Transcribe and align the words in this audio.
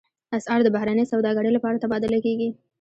اسعار 0.37 0.59
د 0.63 0.67
بهرنۍ 0.75 1.05
سوداګرۍ 1.13 1.51
لپاره 1.53 1.81
تبادله 1.83 2.19
کېږي. 2.25 2.49